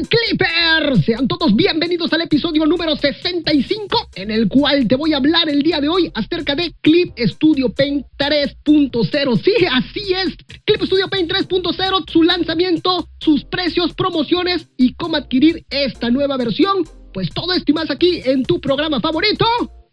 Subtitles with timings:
[0.00, 1.04] tal, Clippers?
[1.04, 5.62] Sean todos bienvenidos al episodio número 65, en el cual te voy a hablar el
[5.62, 9.42] día de hoy acerca de Clip Studio Paint 3.0.
[9.42, 10.36] Sí, así es.
[10.64, 16.84] Clip Studio Paint 3.0, su lanzamiento, sus precios, promociones y cómo adquirir esta nueva versión.
[17.12, 19.44] Pues todo esto y más aquí en tu programa favorito.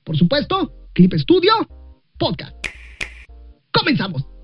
[0.03, 1.53] Por supuesto, Clip Studio
[2.17, 2.55] Podcast.
[3.71, 4.36] Comenzamos.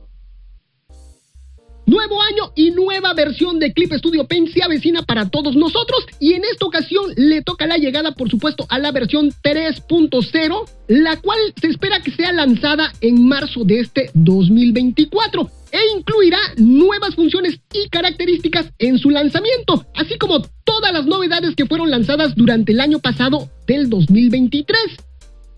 [1.85, 6.33] Nuevo año y nueva versión de Clip Studio Paint se avecina para todos nosotros y
[6.33, 11.37] en esta ocasión le toca la llegada por supuesto a la versión 3.0, la cual
[11.59, 17.89] se espera que sea lanzada en marzo de este 2024 e incluirá nuevas funciones y
[17.89, 22.99] características en su lanzamiento, así como todas las novedades que fueron lanzadas durante el año
[22.99, 24.79] pasado del 2023.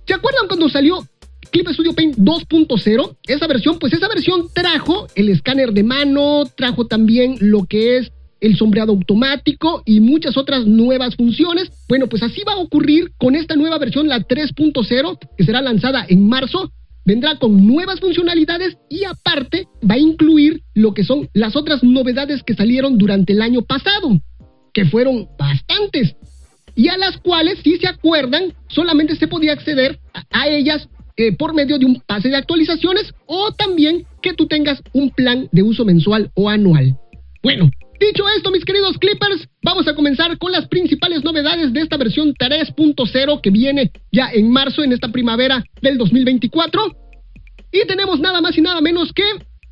[0.08, 1.06] ¿Se acuerdan cuando salió
[1.52, 6.88] Clip Studio Paint 2.0, esa versión, pues esa versión trajo el escáner de mano, trajo
[6.88, 11.72] también lo que es el sombreado automático y muchas otras nuevas funciones.
[11.88, 16.06] Bueno, pues así va a ocurrir con esta nueva versión, la 3.0, que será lanzada
[16.08, 16.72] en marzo.
[17.06, 22.42] Vendrá con nuevas funcionalidades y aparte va a incluir lo que son las otras novedades
[22.44, 24.20] que salieron durante el año pasado,
[24.74, 26.16] que fueron bastantes
[26.76, 31.54] y a las cuales, si se acuerdan, solamente se podía acceder a, ellas eh, por
[31.54, 35.86] medio de un pase de actualizaciones o también que tú tengas un plan de uso
[35.86, 36.98] mensual o anual.
[37.42, 41.98] Bueno, dicho esto, mis queridos Clippers, vamos a comenzar con las principales novedades de esta
[41.98, 46.82] versión 3.0 que viene ya en marzo, en esta primavera del 2024.
[47.72, 49.24] Y tenemos nada más y nada menos que,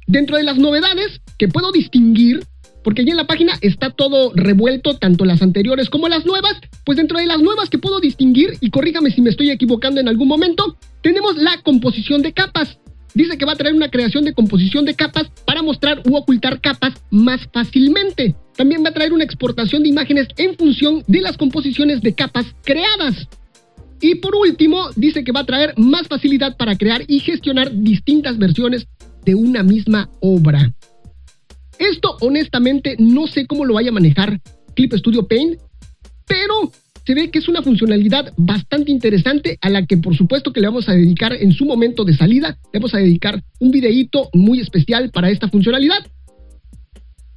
[0.08, 2.42] dentro de las novedades que puedo distinguir,
[2.84, 6.98] porque ya en la página está todo revuelto, tanto las anteriores como las nuevas, pues
[6.98, 10.28] dentro de las nuevas que puedo distinguir, y corríjame si me estoy equivocando en algún
[10.28, 12.78] momento, tenemos la composición de capas.
[13.14, 16.60] Dice que va a traer una creación de composición de capas para mostrar u ocultar
[16.62, 18.36] capas más fácilmente.
[18.56, 22.56] También va a traer una exportación de imágenes en función de las composiciones de capas
[22.64, 23.28] creadas.
[24.02, 28.38] Y por último, dice que va a traer más facilidad para crear y gestionar distintas
[28.38, 28.88] versiones
[29.24, 30.74] de una misma obra.
[31.80, 34.40] Esto honestamente no sé cómo lo vaya a manejar
[34.76, 35.60] Clip Studio Paint,
[36.28, 36.72] pero
[37.06, 40.68] se ve que es una funcionalidad bastante interesante a la que por supuesto que le
[40.68, 44.60] vamos a dedicar en su momento de salida, le vamos a dedicar un videíto muy
[44.60, 46.06] especial para esta funcionalidad.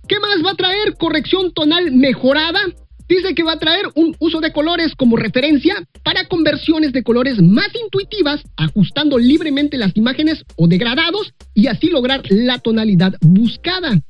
[0.09, 0.95] ¿Qué más va a traer?
[0.97, 2.61] Corrección tonal mejorada.
[3.09, 7.41] Dice que va a traer un uso de colores como referencia para conversiones de colores
[7.41, 14.01] más intuitivas, ajustando libremente las imágenes o degradados y así lograr la tonalidad buscada.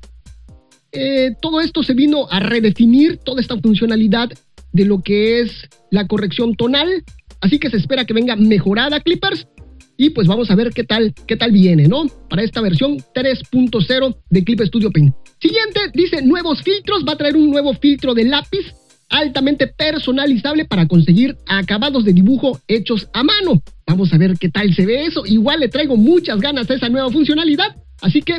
[0.96, 4.30] Eh, todo esto se vino a redefinir toda esta funcionalidad
[4.72, 7.04] de lo que es la corrección tonal.
[7.40, 9.46] Así que se espera que venga mejorada Clippers.
[9.98, 12.06] Y pues vamos a ver qué tal, qué tal viene, ¿no?
[12.28, 15.14] Para esta versión 3.0 de Clip Studio Paint.
[15.40, 17.04] Siguiente, dice nuevos filtros.
[17.06, 18.74] Va a traer un nuevo filtro de lápiz
[19.08, 23.62] altamente personalizable para conseguir acabados de dibujo hechos a mano.
[23.86, 25.24] Vamos a ver qué tal se ve eso.
[25.24, 27.76] Igual le traigo muchas ganas a esa nueva funcionalidad.
[28.02, 28.36] Así que,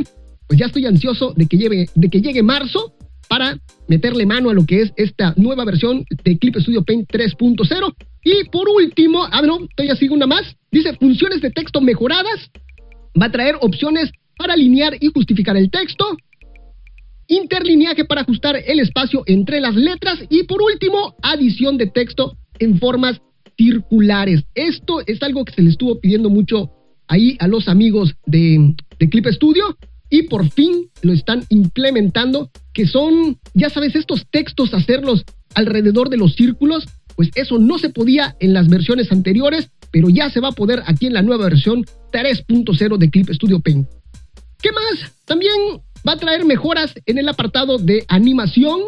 [0.47, 2.94] pues ya estoy ansioso de que, lleve, de que llegue marzo
[3.28, 7.96] para meterle mano a lo que es esta nueva versión de Clip Studio Paint 3.0.
[8.24, 10.56] Y por último, ah, no, todavía sigo una más.
[10.72, 12.50] Dice funciones de texto mejoradas.
[13.19, 16.18] Va a traer opciones para alinear y justificar el texto.
[17.28, 20.19] Interlineaje para ajustar el espacio entre las letras.
[20.29, 23.22] Y por último, adición de texto en formas
[23.58, 24.44] circulares.
[24.56, 26.72] Esto es algo que se le estuvo pidiendo mucho
[27.08, 28.75] ahí a los amigos de
[29.09, 29.78] Clip Studio
[30.09, 35.25] y por fin lo están implementando, que son, ya sabes, estos textos, hacerlos
[35.56, 40.29] alrededor de los círculos, pues eso no se podía en las versiones anteriores, pero ya
[40.29, 43.88] se va a poder aquí en la nueva versión 3.0 de Clip Studio Paint.
[44.62, 45.13] ¿Qué más?
[45.25, 45.53] También
[46.07, 48.81] va a traer mejoras en el apartado de animación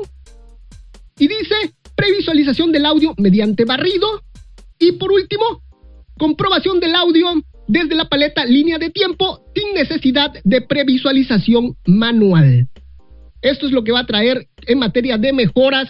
[1.17, 1.55] y dice
[1.95, 4.23] previsualización del audio mediante barrido
[4.79, 5.61] y por último,
[6.17, 12.67] comprobación del audio desde la paleta línea de tiempo sin necesidad de previsualización manual.
[13.43, 15.87] Esto es lo que va a traer en materia de mejoras,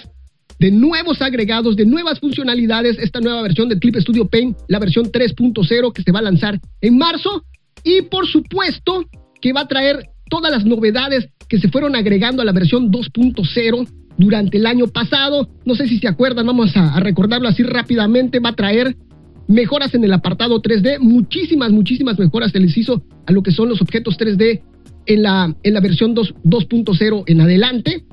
[0.60, 5.06] de nuevos agregados, de nuevas funcionalidades, esta nueva versión de Clip Studio Paint, la versión
[5.06, 7.46] 3.0 que se va a lanzar en marzo.
[7.86, 9.06] Y por supuesto
[9.40, 13.88] que va a traer todas las novedades que se fueron agregando a la versión 2.0
[14.18, 15.48] durante el año pasado.
[15.64, 18.42] No sé si se acuerdan, vamos a, a recordarlo así rápidamente.
[18.42, 18.98] Va a traer
[19.50, 23.68] mejoras en el apartado 3D, muchísimas, muchísimas mejoras se les hizo a lo que son
[23.68, 24.62] los objetos 3D
[25.08, 28.06] en la, en la versión 2.0 en adelante.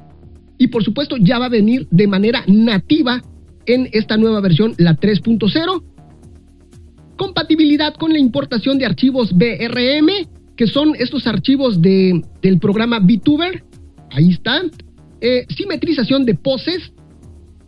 [0.58, 3.22] Y por supuesto ya va a venir de manera nativa
[3.66, 5.82] en esta nueva versión, la 3.0.
[7.16, 10.08] Compatibilidad con la importación de archivos BRM,
[10.56, 13.62] que son estos archivos de, del programa VTuber.
[14.10, 14.62] Ahí está.
[15.20, 16.92] Eh, simetrización de poses,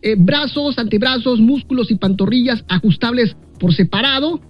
[0.00, 4.40] eh, brazos, antebrazos, músculos y pantorrillas ajustables por separado,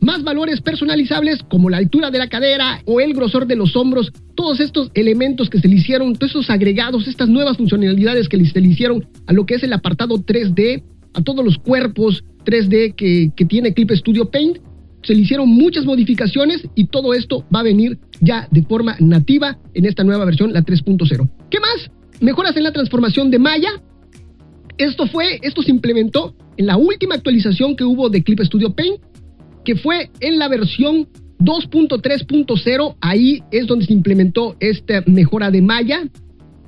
[0.00, 4.12] más valores personalizables como la altura de la cadera o el grosor de los hombros,
[4.34, 8.60] todos estos elementos que se le hicieron, todos esos agregados, estas nuevas funcionalidades que se
[8.60, 10.82] le hicieron a lo que es el apartado 3D,
[11.14, 14.58] a todos los cuerpos 3D que, que tiene Clip Studio Paint,
[15.02, 19.58] se le hicieron muchas modificaciones y todo esto va a venir ya de forma nativa
[19.74, 21.28] en esta nueva versión, la 3.0.
[21.50, 21.90] ¿Qué más?
[22.20, 23.70] Mejoras en la transformación de Maya.
[24.78, 29.00] Esto fue, esto se implementó en la última actualización que hubo de Clip Studio Paint
[29.68, 31.08] que fue en la versión
[31.40, 32.96] 2.3.0.
[33.02, 36.08] Ahí es donde se implementó esta mejora de malla.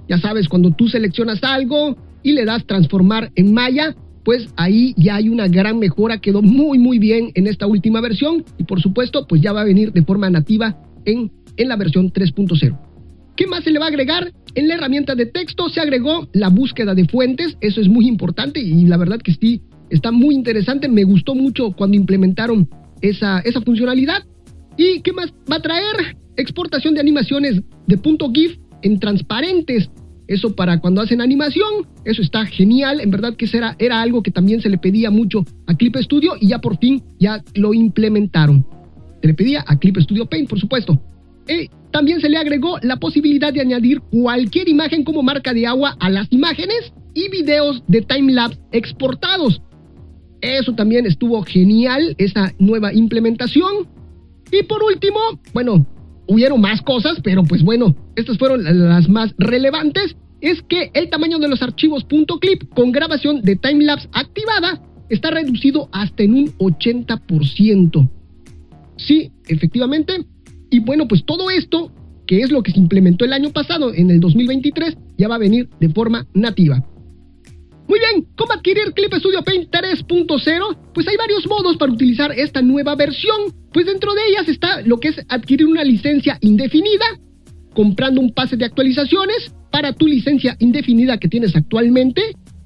[0.07, 5.15] Ya sabes, cuando tú seleccionas algo y le das transformar en malla, pues ahí ya
[5.15, 6.21] hay una gran mejora.
[6.21, 8.45] Quedó muy, muy bien en esta última versión.
[8.59, 12.13] Y por supuesto, pues ya va a venir de forma nativa en, en la versión
[12.13, 12.79] 3.0.
[13.35, 14.31] ¿Qué más se le va a agregar?
[14.55, 17.57] En la herramienta de texto se agregó la búsqueda de fuentes.
[17.61, 20.89] Eso es muy importante y la verdad que sí, está muy interesante.
[20.89, 22.69] Me gustó mucho cuando implementaron
[23.01, 24.25] esa, esa funcionalidad.
[24.77, 26.17] ¿Y qué más va a traer?
[26.37, 29.91] Exportación de animaciones de punto GIF en transparentes.
[30.27, 33.01] Eso para cuando hacen animación, eso está genial.
[33.01, 36.35] En verdad que era, era algo que también se le pedía mucho a Clip Studio
[36.41, 38.65] y ya por fin ya lo implementaron.
[39.21, 41.01] Se le pedía a Clip Studio Paint, por supuesto.
[41.51, 45.97] Y también se le agregó la posibilidad de añadir cualquier imagen como marca de agua
[45.99, 49.61] a las imágenes y videos de timelapse exportados.
[50.41, 53.89] Eso también estuvo genial, esa nueva implementación.
[54.53, 55.19] Y por último,
[55.53, 55.85] bueno,
[56.29, 60.17] hubieron más cosas, pero pues bueno, estas fueron las más relevantes.
[60.41, 65.89] Es que el tamaño de los archivos .clip con grabación de timelapse activada está reducido
[65.93, 68.09] hasta en un 80%.
[68.97, 70.25] Sí, efectivamente.
[70.71, 71.93] Y bueno, pues todo esto,
[72.27, 75.39] que es lo que se implementó el año pasado, en el 2023, ya va a
[75.39, 76.85] venir de forma nativa.
[77.89, 80.79] Muy bien, ¿cómo adquirir Clip Studio Paint 3.0?
[80.95, 83.53] Pues hay varios modos para utilizar esta nueva versión.
[83.73, 87.05] Pues dentro de ellas está lo que es adquirir una licencia indefinida,
[87.75, 92.23] comprando un pase de actualizaciones para tu licencia indefinida que tienes actualmente,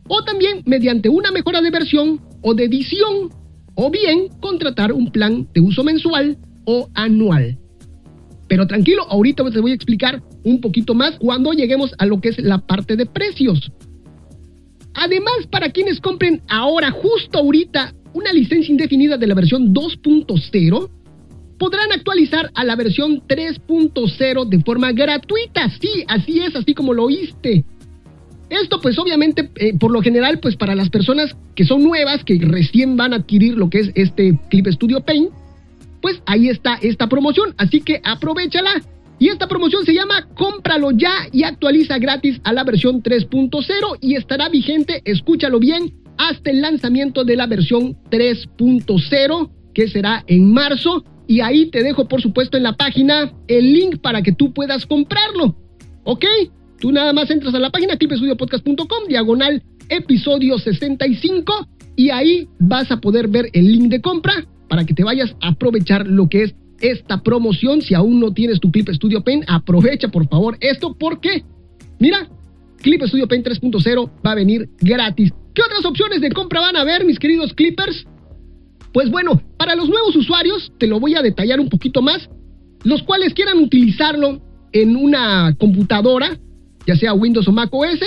[0.09, 3.31] o también mediante una mejora de versión o de edición,
[3.77, 6.37] o bien contratar un plan de uso mensual
[6.67, 7.59] o anual.
[8.49, 12.31] Pero tranquilo, ahorita te voy a explicar un poquito más cuando lleguemos a lo que
[12.31, 13.71] es la parte de precios.
[14.95, 20.91] Además, para quienes compren ahora, justo ahorita, una licencia indefinida de la versión 2.0,
[21.59, 25.71] podrán actualizar a la versión 3.0 de forma gratuita.
[25.81, 27.65] Sí, así es, así como lo oíste.
[28.51, 32.39] Esto pues obviamente, eh, por lo general, pues para las personas que son nuevas, que
[32.41, 35.31] recién van a adquirir lo que es este Clip Studio Paint,
[36.05, 38.83] pues ahí está esta promoción, así que aprovechala
[39.19, 44.15] y esta promoción se llama Cómpralo ya y actualiza gratis a la versión 3.0 y
[44.15, 51.07] estará vigente, escúchalo bien, hasta el lanzamiento de la versión 3.0 que será en marzo.
[51.27, 54.85] Y ahí te dejo, por supuesto, en la página el link para que tú puedas
[54.85, 55.57] comprarlo.
[56.03, 56.27] ¿Ok?
[56.81, 61.67] Tú nada más entras a la página clipestudiopodcast.com, diagonal episodio 65,
[61.97, 65.51] y ahí vas a poder ver el link de compra para que te vayas a
[65.51, 67.81] aprovechar lo que es esta promoción.
[67.81, 71.45] Si aún no tienes tu Clip Studio Paint, aprovecha por favor esto porque,
[72.01, 72.29] mira,
[72.79, 75.33] Clip Studio Paint 3.0 va a venir gratis.
[75.55, 78.05] ¿Qué otras opciones de compra van a haber, mis queridos Clippers?
[78.93, 82.29] Pues bueno, para los nuevos usuarios, te lo voy a detallar un poquito más,
[82.83, 86.37] los cuales quieran utilizarlo en una computadora,
[86.85, 88.01] ya sea Windows o Mac OS,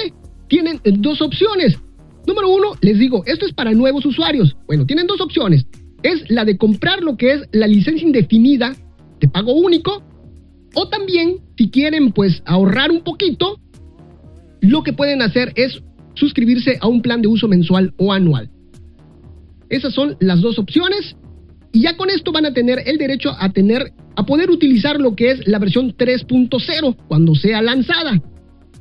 [0.50, 1.80] tienen dos opciones.
[2.28, 4.58] Número uno, les digo, esto es para nuevos usuarios.
[4.68, 5.66] Bueno, tienen dos opciones
[6.04, 8.76] es la de comprar lo que es la licencia indefinida
[9.20, 10.04] de pago único
[10.74, 13.60] o también si quieren pues ahorrar un poquito,
[14.62, 15.82] lo que pueden hacer es
[16.14, 18.50] suscribirse a un plan de uso mensual o anual.
[19.70, 21.16] Esas son las dos opciones
[21.72, 25.16] y ya con esto van a tener el derecho a tener a poder utilizar lo
[25.16, 28.22] que es la versión 3.0 cuando sea lanzada.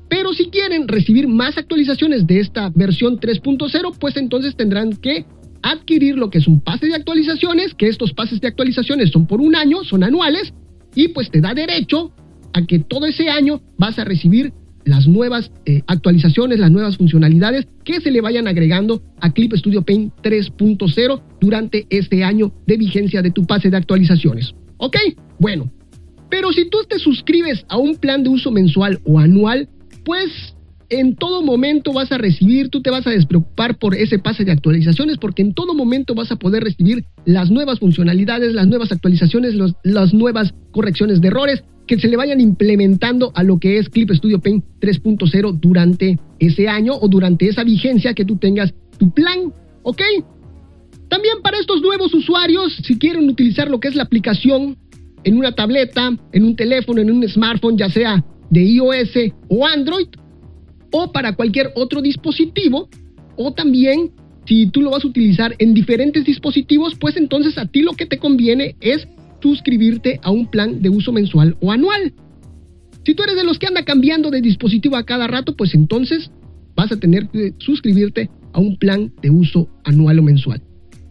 [0.08, 5.26] Pero si quieren recibir más actualizaciones de esta versión 3.0, pues entonces tendrán que
[5.70, 9.40] adquirir lo que es un pase de actualizaciones, que estos pases de actualizaciones son por
[9.40, 10.52] un año, son anuales,
[10.94, 12.12] y pues te da derecho
[12.52, 14.52] a que todo ese año vas a recibir
[14.85, 19.82] las nuevas eh, actualizaciones, las nuevas funcionalidades que se le vayan agregando a Clip Studio
[19.82, 24.54] Paint 3.0 durante este año de vigencia de tu pase de actualizaciones.
[24.76, 24.96] ¿Ok?
[25.40, 25.70] Bueno,
[26.30, 29.68] pero si tú te suscribes a un plan de uso mensual o anual,
[30.04, 30.55] pues
[30.88, 34.52] en todo momento vas a recibir, tú te vas a despreocupar por ese pase de
[34.52, 39.55] actualizaciones porque en todo momento vas a poder recibir las nuevas funcionalidades, las nuevas actualizaciones,
[39.83, 44.11] las nuevas correcciones de errores, que se le vayan implementando a lo que es Clip
[44.11, 49.52] Studio Paint 3.0 durante ese año o durante esa vigencia que tú tengas tu plan,
[49.83, 50.02] ¿ok?
[51.09, 54.76] También para estos nuevos usuarios, si quieren utilizar lo que es la aplicación
[55.23, 59.11] en una tableta, en un teléfono, en un smartphone, ya sea de iOS
[59.49, 60.09] o Android,
[60.93, 62.88] o para cualquier otro dispositivo,
[63.37, 64.12] o también
[64.47, 68.07] si tú lo vas a utilizar en diferentes dispositivos, pues entonces a ti lo que
[68.07, 69.07] te conviene es
[69.43, 72.14] suscribirte a un plan de uso mensual o anual.
[73.05, 76.31] Si tú eres de los que anda cambiando de dispositivo a cada rato, pues entonces
[76.75, 80.62] vas a tener que suscribirte a un plan de uso anual o mensual.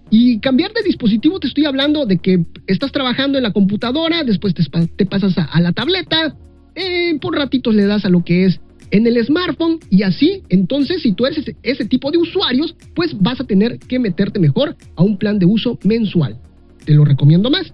[0.10, 4.54] Y cambiar de dispositivo te estoy hablando de que estás trabajando en la computadora, después
[4.54, 6.36] te, pasas a, la tableta,
[6.76, 8.60] eh, por ratitos le das a lo que es
[8.92, 13.40] en el smartphone y así, entonces si tú eres ese, tipo de usuarios, pues vas
[13.40, 16.38] a tener que meterte mejor a un plan de uso mensual.
[16.86, 17.74] Te lo recomiendo más.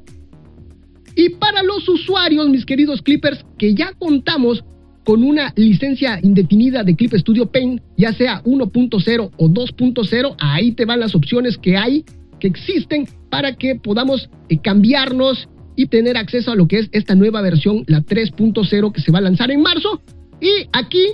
[1.15, 4.63] Y para los usuarios, mis queridos Clippers, que ya contamos
[5.03, 10.85] con una licencia indefinida de Clip Studio Paint, ya sea 1.0 o 2.0, ahí te
[10.85, 12.05] van las opciones que hay,
[12.39, 17.15] que existen para que podamos eh, cambiarnos y tener acceso a lo que es esta
[17.15, 20.01] nueva versión, la 3.0 que se va a lanzar en marzo.
[20.41, 21.13] Y aquí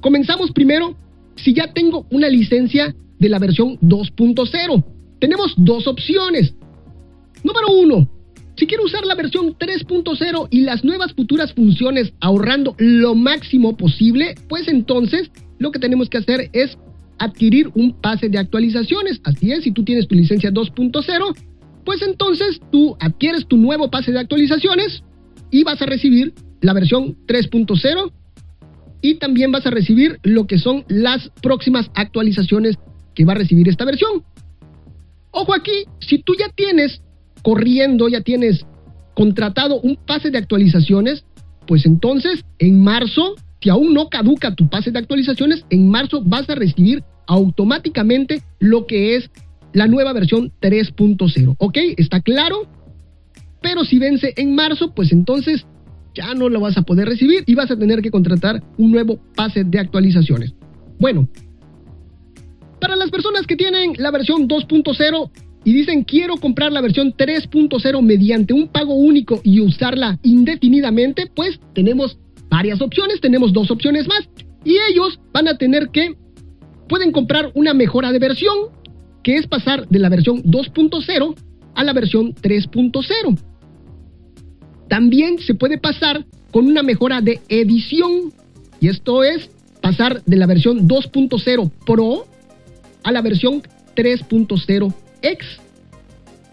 [0.00, 0.96] comenzamos primero
[1.36, 4.84] si ya tengo una licencia de la versión 2.0.
[5.18, 6.54] Tenemos dos opciones.
[7.42, 8.08] Número uno,
[8.56, 14.34] si quiero usar la versión 3.0 y las nuevas futuras funciones ahorrando lo máximo posible,
[14.48, 16.78] pues entonces lo que tenemos que hacer es
[17.18, 19.20] adquirir un pase de actualizaciones.
[19.24, 21.36] Así es, si tú tienes tu licencia 2.0,
[21.84, 25.02] pues entonces tú adquieres tu nuevo pase de actualizaciones
[25.50, 28.12] y vas a recibir la versión 3.0
[29.02, 32.76] y también vas a recibir lo que son las próximas actualizaciones
[33.14, 34.24] que va a recibir esta versión.
[35.30, 37.02] Ojo aquí, si tú ya tienes
[37.42, 38.66] corriendo, ya tienes
[39.14, 41.24] contratado un pase de actualizaciones,
[41.66, 46.48] pues entonces en marzo, si aún no caduca tu pase de actualizaciones, en marzo vas
[46.50, 49.30] a recibir automáticamente lo que es
[49.72, 51.54] la nueva versión 3.0.
[51.58, 51.78] ¿Ok?
[51.96, 52.66] ¿Está claro?
[53.62, 55.66] Pero si vence en marzo, pues entonces
[56.20, 59.18] ya no lo vas a poder recibir y vas a tener que contratar un nuevo
[59.34, 60.54] pase de actualizaciones.
[60.98, 61.28] Bueno,
[62.80, 65.30] para las personas que tienen la versión 2.0,
[65.64, 71.60] y dicen quiero comprar la versión 3.0 mediante un pago único y usarla indefinidamente, pues
[71.74, 74.28] tenemos varias opciones, tenemos dos opciones más.
[74.64, 76.16] Y ellos van a tener que,
[76.88, 78.56] pueden comprar una mejora de versión,
[79.22, 81.34] que es pasar de la versión 2.0
[81.74, 83.38] a la versión 3.0.
[84.90, 88.32] También se puede pasar con una mejora de edición,
[88.80, 89.48] y esto es
[89.80, 92.26] pasar de la versión 2.0 Pro
[93.04, 93.62] a la versión
[93.94, 94.92] 3.0
[95.22, 95.46] X.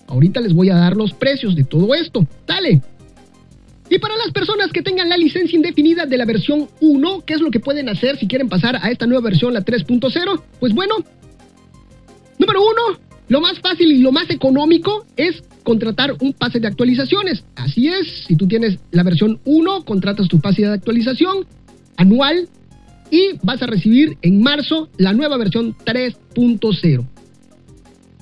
[0.05, 2.27] Ahorita les voy a dar los precios de todo esto.
[2.45, 2.83] Dale.
[3.89, 7.41] Y para las personas que tengan la licencia indefinida de la versión 1, ¿qué es
[7.41, 10.43] lo que pueden hacer si quieren pasar a esta nueva versión, la 3.0?
[10.59, 10.93] Pues bueno,
[12.37, 17.43] número uno, lo más fácil y lo más económico es contratar un pase de actualizaciones.
[17.55, 21.45] Así es, si tú tienes la versión 1, contratas tu pase de actualización
[21.97, 22.47] anual
[23.11, 27.05] y vas a recibir en marzo la nueva versión 3.0.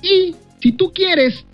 [0.02, 1.44] Y si tú quieres,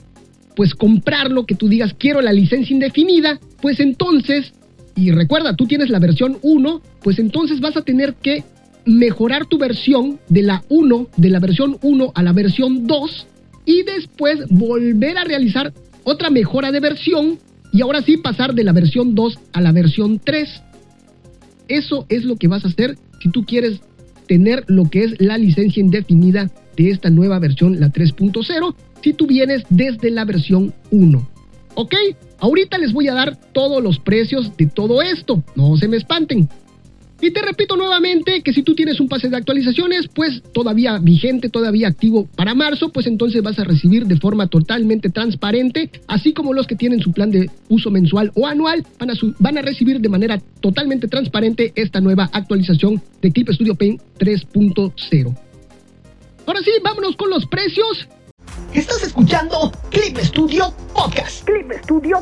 [0.57, 4.53] pues comprarlo, que tú digas quiero la licencia indefinida, pues entonces,
[4.97, 8.45] y recuerda, tú tienes la versión 1, pues entonces vas a tener que
[8.85, 13.27] mejorar tu versión de la 1, de la versión 1 a la versión 2,
[13.65, 15.73] y después volver a realizar
[16.05, 17.39] otra mejora de versión,
[17.73, 20.63] y ahora sí pasar de la versión 2 a la versión 3.
[21.69, 23.81] Eso es lo que vas a hacer si tú quieres
[24.27, 29.27] tener lo que es la licencia indefinida de esta nueva versión, la 3.0, si tú
[29.27, 31.29] vienes desde la versión 1.
[31.75, 31.95] ¿Ok?
[32.39, 36.49] Ahorita les voy a dar todos los precios de todo esto, no se me espanten.
[37.23, 41.49] Y te repito nuevamente que si tú tienes un pase de actualizaciones, pues todavía vigente,
[41.49, 46.53] todavía activo para marzo, pues entonces vas a recibir de forma totalmente transparente, así como
[46.53, 50.01] los que tienen su plan de uso mensual o anual, van a, van a recibir
[50.01, 55.39] de manera totalmente transparente esta nueva actualización de Clip Studio Paint 3.0.
[56.45, 58.09] Ahora sí, vámonos con los precios.
[58.75, 61.45] Estás escuchando Clip Studio Podcast.
[61.45, 62.21] Clip Studio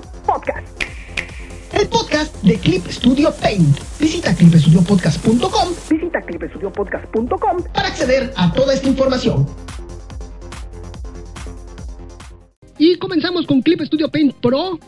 [2.50, 3.78] de Clip Studio Paint.
[4.00, 5.68] Visita clipstudiopodcast.com.
[5.88, 9.46] Visita clipstudiopodcast.com para acceder a toda esta información.
[12.76, 14.80] Y comenzamos con Clip Studio Paint Pro.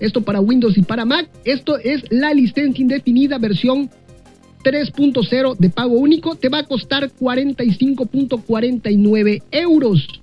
[0.00, 1.30] Esto para Windows y para Mac.
[1.44, 3.88] Esto es la licencia indefinida versión
[4.64, 10.20] 3.0 de pago único te va a costar 45.49 euros.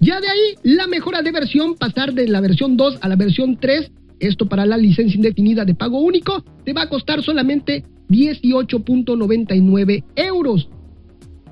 [0.00, 3.56] Ya de ahí, la mejora de versión, pasar de la versión 2 a la versión
[3.56, 10.04] 3, esto para la licencia indefinida de pago único, te va a costar solamente 18.99
[10.16, 10.68] euros.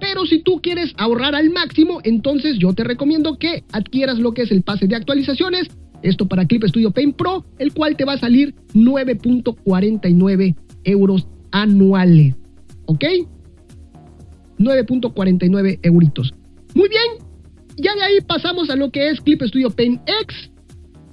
[0.00, 4.42] Pero si tú quieres ahorrar al máximo, entonces yo te recomiendo que adquieras lo que
[4.42, 5.68] es el pase de actualizaciones.
[6.02, 10.54] Esto para Clip Studio Paint Pro, el cual te va a salir 9.49
[10.84, 12.34] euros anuales.
[12.86, 13.04] ¿Ok?
[14.58, 16.34] 9.49 euritos.
[16.74, 17.24] Muy bien.
[17.76, 20.50] Ya de ahí pasamos a lo que es Clip Studio Paint X.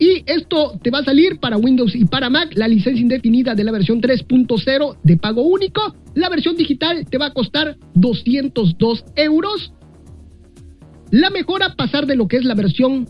[0.01, 3.63] Y esto te va a salir para Windows y para Mac, la licencia indefinida de
[3.63, 5.95] la versión 3.0 de pago único.
[6.15, 9.73] La versión digital te va a costar 202 euros.
[11.11, 13.07] La mejora pasar de lo que es la versión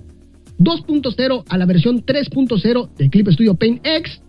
[0.60, 4.22] 2.0 a la versión 3.0 de Clip Studio Paint X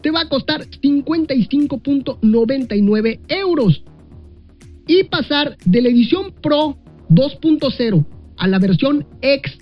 [0.00, 3.82] te va a costar 55.99 euros.
[4.86, 6.78] Y pasar de la edición Pro
[7.10, 9.58] 2.0 a la versión X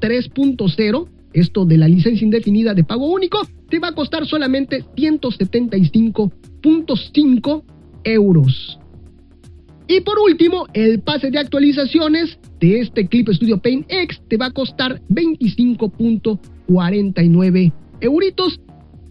[0.00, 7.62] 3.0 esto de la licencia indefinida de pago único, te va a costar solamente 175.5
[8.04, 8.78] euros.
[9.88, 14.44] Y por último, el pase de actualizaciones de este Clip Studio Paint X te va
[14.46, 18.60] a costar 25.49 euritos.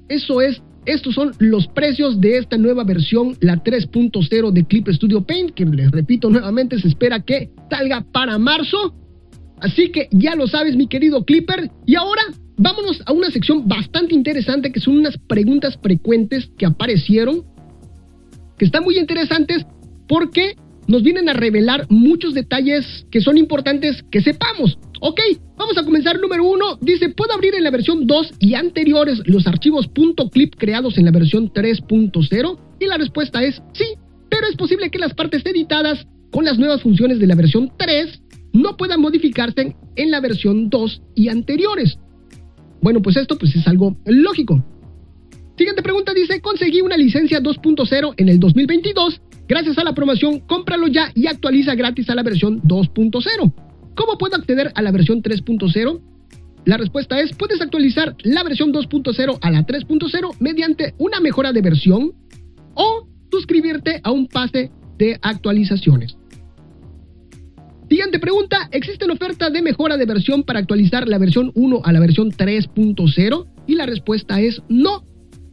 [0.07, 5.25] Eso es, estos son los precios de esta nueva versión, la 3.0 de Clip Studio
[5.25, 8.93] Paint, que les repito nuevamente, se espera que salga para marzo.
[9.59, 11.71] Así que ya lo sabes, mi querido Clipper.
[11.85, 12.21] Y ahora
[12.57, 17.43] vámonos a una sección bastante interesante que son unas preguntas frecuentes que aparecieron,
[18.57, 19.65] que están muy interesantes
[20.07, 20.55] porque
[20.87, 24.79] nos vienen a revelar muchos detalles que son importantes que sepamos.
[25.01, 25.19] Ok,
[25.57, 26.19] vamos a comenzar.
[26.19, 29.89] Número uno, dice, ¿puedo abrir en la versión 2 y anteriores los archivos
[30.31, 32.59] .clip creados en la versión 3.0?
[32.79, 33.85] Y la respuesta es sí,
[34.29, 38.21] pero es posible que las partes editadas con las nuevas funciones de la versión 3
[38.53, 41.97] no puedan modificarse en la versión 2 y anteriores.
[42.81, 44.63] Bueno, pues esto pues es algo lógico.
[45.57, 49.21] Siguiente pregunta dice, conseguí una licencia 2.0 en el 2022.
[49.47, 53.53] Gracias a la promoción, cómpralo ya y actualiza gratis a la versión 2.0.
[53.95, 56.01] ¿Cómo puedo acceder a la versión 3.0?
[56.65, 61.61] La respuesta es, puedes actualizar la versión 2.0 a la 3.0 mediante una mejora de
[61.61, 62.11] versión
[62.75, 66.17] o suscribirte a un pase de actualizaciones.
[67.89, 72.01] Siguiente pregunta, ¿existen ofertas de mejora de versión para actualizar la versión 1 a la
[72.01, 73.47] versión 3.0?
[73.65, 75.05] Y la respuesta es no.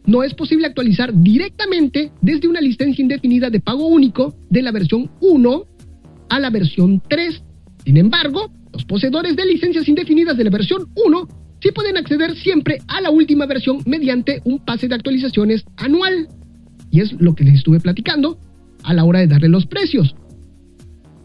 [0.04, 5.10] No es posible actualizar directamente desde una licencia indefinida de pago único de la versión
[5.20, 5.64] 1
[6.28, 7.40] a la versión 3.
[7.84, 11.28] Sin embargo, los poseedores de licencias indefinidas de la versión 1
[11.60, 16.28] sí pueden acceder siempre a la última versión mediante un pase de actualizaciones anual.
[16.90, 18.38] Y es lo que les estuve platicando
[18.82, 20.16] a la hora de darle los precios.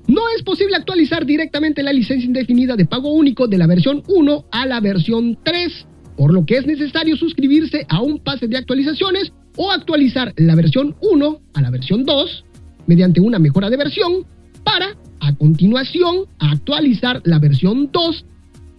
[0.10, 4.46] No es posible actualizar directamente la licencia indefinida de pago único de la versión 1
[4.52, 5.86] a la versión 3,
[6.18, 10.96] por lo que es necesario suscribirse a un pase de actualizaciones o actualizar la versión
[11.00, 12.46] 1 a la versión 2
[12.88, 14.26] mediante una mejora de versión
[14.64, 18.26] para, a continuación, actualizar la versión 2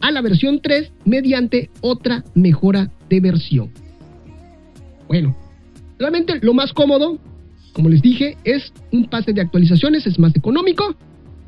[0.00, 3.70] a la versión 3 mediante otra mejora de versión.
[5.06, 5.36] Bueno,
[5.96, 7.20] realmente lo más cómodo,
[7.72, 10.96] como les dije, es un pase de actualizaciones, es más económico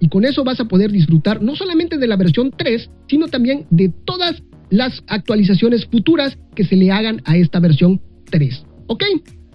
[0.03, 3.67] y con eso vas a poder disfrutar no solamente de la versión 3, sino también
[3.71, 8.67] de todas las actualizaciones futuras que se le hagan a esta versión 3.
[8.89, 9.05] ¿Ok?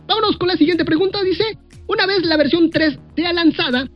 [0.07, 1.21] Vámonos con la siguiente pregunta.
[1.21, 1.43] Dice,
[1.89, 3.89] una vez la versión 3 sea lanzada,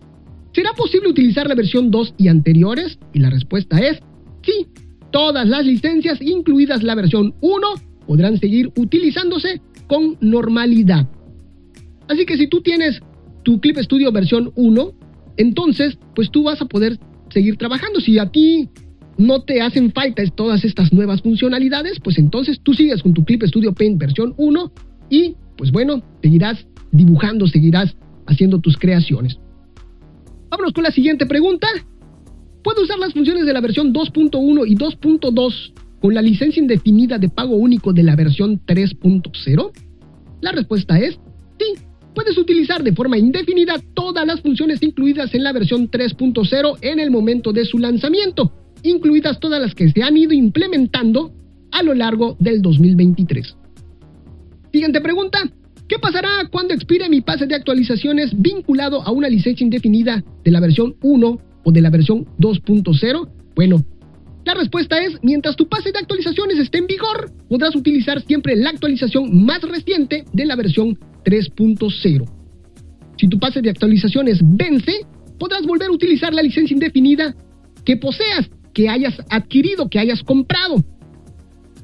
[0.54, 3.00] ¿será posible utilizar la versión 2 y anteriores?
[3.14, 4.00] Y la respuesta es
[4.44, 4.68] sí.
[5.10, 7.68] Todas las licencias, incluidas la versión 1,
[8.08, 11.08] podrán seguir utilizándose con normalidad.
[12.10, 13.00] Así que si tú tienes
[13.44, 15.01] tu Clip Studio versión 1,
[15.42, 16.98] entonces, pues tú vas a poder
[17.30, 18.00] seguir trabajando.
[18.00, 18.70] Si a ti
[19.18, 23.44] no te hacen falta todas estas nuevas funcionalidades, pues entonces tú sigues con tu Clip
[23.44, 24.72] Studio Paint versión 1
[25.10, 29.38] y pues bueno, seguirás dibujando, seguirás haciendo tus creaciones.
[30.50, 31.68] Vámonos con la siguiente pregunta.
[32.64, 37.30] ¿Puedo usar las funciones de la versión 2.1 y 2.2 con la licencia indefinida de
[37.30, 39.72] pago único de la versión 3.0?
[40.42, 41.20] La respuesta es
[42.14, 47.12] puedes utilizar de forma indefinida todas las funciones incluidas en la versión 3.0 en el
[47.12, 48.52] momento de su lanzamiento,
[48.84, 51.32] incluidas todas las que se han ido implementando
[51.72, 53.56] a lo largo del 2023.
[54.72, 55.40] Siguiente pregunta.
[55.88, 60.62] ¿Qué pasará cuando expire mi pase de actualizaciones vinculado a una licencia indefinida de la
[60.62, 63.30] versión 1 o de la versión 2.0?
[63.56, 63.84] Bueno,
[64.46, 68.70] la respuesta es, mientras tu pase de actualizaciones esté en vigor, podrás utilizar siempre la
[68.70, 72.26] actualización más reciente de la versión 3.0.
[73.18, 75.06] Si tu pase de actualizaciones vence,
[75.38, 77.36] podrás volver a utilizar la licencia indefinida
[77.86, 80.84] que poseas, que hayas adquirido, que hayas comprado.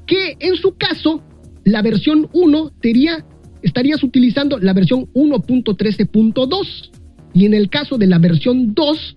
[0.06, 1.22] Que en su caso,
[1.64, 3.24] la versión 1 sería,
[3.62, 6.90] estarías utilizando la versión 1.13.2
[7.34, 9.16] y en el caso de la versión 2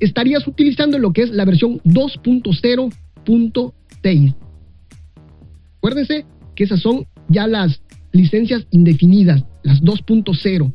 [0.00, 4.34] estarías utilizando lo que es la versión 2.0.6.
[5.78, 7.80] Acuérdense que esas son ya las
[8.16, 10.72] licencias indefinidas, las 2.0.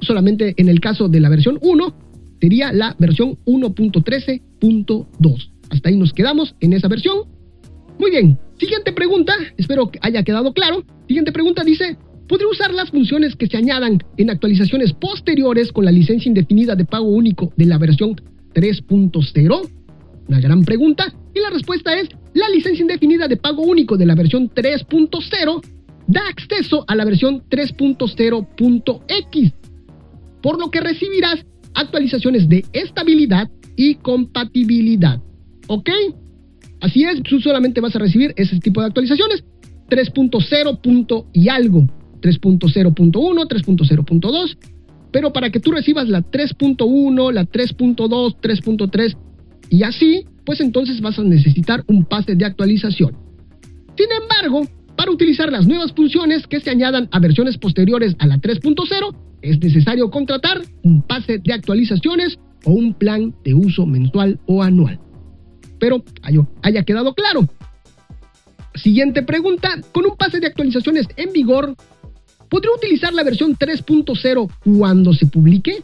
[0.00, 1.94] Solamente en el caso de la versión 1
[2.40, 5.50] sería la versión 1.13.2.
[5.70, 7.18] Hasta ahí nos quedamos en esa versión.
[7.98, 10.84] Muy bien, siguiente pregunta, espero que haya quedado claro.
[11.08, 11.96] Siguiente pregunta dice,
[12.28, 16.84] ¿podré usar las funciones que se añadan en actualizaciones posteriores con la licencia indefinida de
[16.84, 18.14] pago único de la versión
[18.54, 19.70] 3.0?
[20.28, 21.12] Una gran pregunta.
[21.34, 25.77] Y la respuesta es, la licencia indefinida de pago único de la versión 3.0
[26.08, 29.52] da acceso a la versión 3.0.x,
[30.42, 35.20] por lo que recibirás actualizaciones de estabilidad y compatibilidad.
[35.68, 35.90] ¿Ok?
[36.80, 39.44] Así es, tú solamente vas a recibir ese tipo de actualizaciones.
[39.88, 41.26] 3.0.
[41.32, 41.86] y algo.
[42.20, 44.58] 3.0.1, 3.0.2.
[45.12, 49.16] Pero para que tú recibas la 3.1, la 3.2, 3.3
[49.70, 53.16] y así, pues entonces vas a necesitar un pase de actualización.
[53.96, 54.66] Sin embargo,
[54.98, 59.60] para utilizar las nuevas funciones que se añadan a versiones posteriores a la 3.0, es
[59.60, 64.98] necesario contratar un pase de actualizaciones o un plan de uso mensual o anual.
[65.78, 66.02] Pero
[66.62, 67.48] haya quedado claro.
[68.74, 71.76] Siguiente pregunta, con un pase de actualizaciones en vigor,
[72.50, 75.80] ¿podré utilizar la versión 3.0 cuando se publique?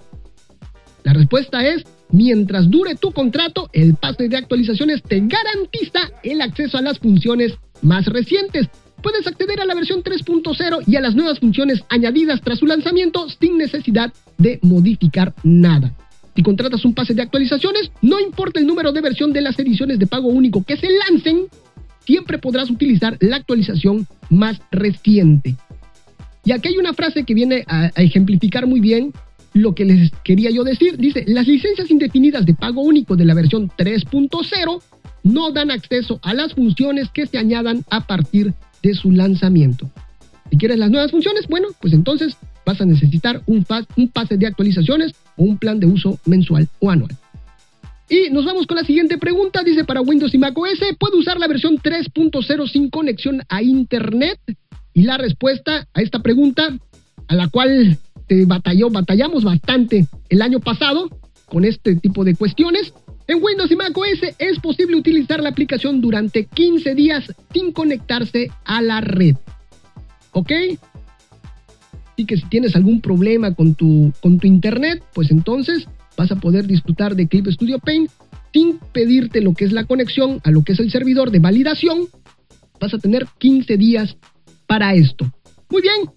[1.05, 6.79] La respuesta es, mientras dure tu contrato, el pase de actualizaciones te garantiza el acceso
[6.79, 8.69] a las funciones más recientes,
[9.05, 13.29] puedes acceder a la versión 3.0 y a las nuevas funciones añadidas tras su lanzamiento
[13.29, 15.93] sin necesidad de modificar nada.
[16.35, 19.99] Si contratas un pase de actualizaciones, no importa el número de versión de las ediciones
[19.99, 21.49] de pago único que se lancen,
[22.07, 25.55] siempre podrás utilizar la actualización más reciente.
[26.47, 29.13] Y aquí hay una frase que viene a, a, ejemplificar muy bien
[29.53, 30.97] lo que les quería yo decir.
[30.97, 34.83] Dice, las licencias indefinidas de pago único de la versión 3.0
[35.25, 39.91] no dan acceso a las funciones que se añadan a partir de su lanzamiento.
[40.51, 43.67] Si quieres las nuevas funciones, bueno, pues entonces vas a necesitar un,
[43.97, 47.17] un pase de actualizaciones o un plan de uso mensual o anual.
[48.09, 49.63] Y nos vamos con la siguiente pregunta.
[49.65, 54.39] Dice para Windows y Mac OS, ¿puedo usar la versión 3.0 sin conexión a Internet?
[54.93, 56.79] Y la respuesta a esta pregunta,
[57.27, 61.09] a la cual te batalló, batallamos bastante el año pasado
[61.47, 62.93] con este tipo de cuestiones,
[63.27, 68.51] en Windows y Mac OS es posible utilizar la aplicación durante 15 días sin conectarse
[68.65, 69.37] a la red.
[70.33, 70.53] ¿Ok?
[72.13, 76.37] Así que si tienes algún problema con tu, con tu internet, pues entonces vas a
[76.37, 78.11] poder disfrutar de Clip Studio Paint
[78.53, 82.09] sin pedirte lo que es la conexión a lo que es el servidor de validación.
[82.79, 84.17] Vas a tener 15 días
[84.67, 85.25] para esto.
[85.71, 86.11] Muy bien.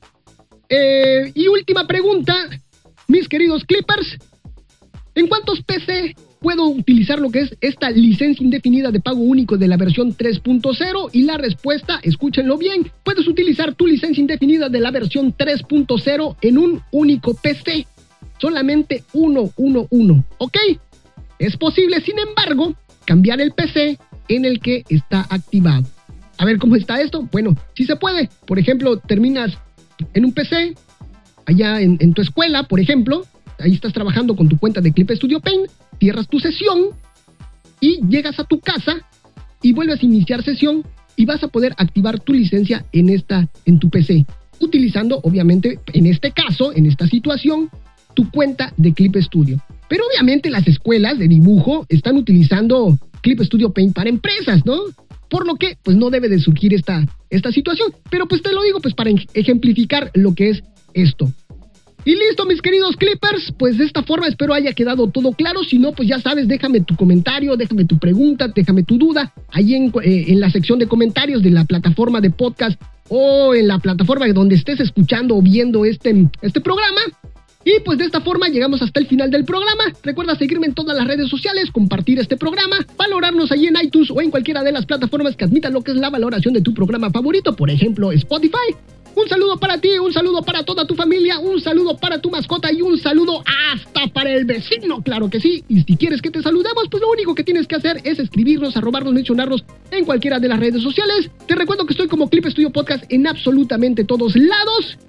[0.69, 2.35] Eh, y última pregunta,
[3.07, 4.17] mis queridos Clippers.
[5.15, 9.67] ¿En cuántos PC puedo utilizar lo que es esta licencia indefinida de pago único de
[9.67, 14.91] la versión 3.0 y la respuesta, escúchenlo bien, puedes utilizar tu licencia indefinida de la
[14.91, 17.87] versión 3.0 en un único PC,
[18.39, 20.57] solamente uno, uno, uno, ¿ok?
[21.39, 23.97] Es posible, sin embargo, cambiar el PC
[24.27, 25.85] en el que está activado.
[26.39, 27.27] A ver cómo está esto.
[27.31, 28.29] Bueno, si se puede.
[28.45, 29.57] Por ejemplo, terminas
[30.13, 30.75] en un PC,
[31.45, 33.25] allá en tu escuela, por ejemplo,
[33.59, 36.89] ahí estás trabajando con tu cuenta de Clip Studio Paint, cierras tu sesión
[37.79, 38.97] y llegas a tu casa
[39.61, 40.83] y vuelves a iniciar sesión
[41.15, 44.25] y vas a poder activar tu licencia en esta en tu PC
[44.59, 47.69] utilizando obviamente en este caso, en esta situación,
[48.13, 49.61] tu cuenta de Clip Studio.
[49.89, 54.79] Pero obviamente las escuelas de dibujo están utilizando Clip Studio Paint para empresas, ¿no?
[55.29, 58.63] Por lo que pues no debe de surgir esta esta situación, pero pues te lo
[58.63, 61.31] digo pues para ejemplificar lo que es esto.
[62.07, 65.61] Y listo, mis queridos Clippers, pues de esta forma espero haya quedado todo claro.
[65.65, 69.75] Si no, pues ya sabes, déjame tu comentario, déjame tu pregunta, déjame tu duda ahí
[69.75, 73.79] en, eh, en la sección de comentarios de la plataforma de podcast o en la
[73.79, 77.01] plataforma donde estés escuchando o viendo este, este programa.
[77.65, 79.83] Y pues de esta forma llegamos hasta el final del programa.
[80.01, 84.21] Recuerda seguirme en todas las redes sociales, compartir este programa, valorarnos allí en iTunes o
[84.21, 87.09] en cualquiera de las plataformas que admitan lo que es la valoración de tu programa
[87.09, 88.73] favorito, por ejemplo Spotify.
[89.17, 92.71] Un saludo para ti, un saludo para toda tu familia, un saludo para tu mascota
[92.71, 95.63] y un saludo hasta para el vecino, claro que sí.
[95.67, 98.77] Y si quieres que te saludemos, pues lo único que tienes que hacer es escribirnos,
[98.77, 101.31] arrobarnos, mencionarnos en cualquiera de las redes sociales.
[101.47, 104.99] Te recuerdo que estoy como Clip Studio Podcast en absolutamente todos lados.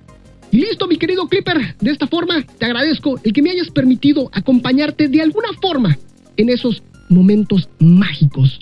[0.52, 1.76] Y listo, mi querido Clipper.
[1.78, 5.98] De esta forma, te agradezco el que me hayas permitido acompañarte de alguna forma
[6.38, 8.58] en esos momentos mágicos.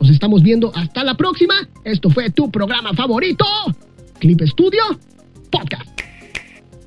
[0.00, 1.68] Nos estamos viendo hasta la próxima.
[1.82, 3.44] Esto fue tu programa favorito,
[4.20, 4.98] Clip Studio
[5.50, 5.88] Podcast.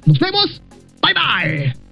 [0.05, 0.61] Nos vemos.
[1.01, 1.90] Bye bye.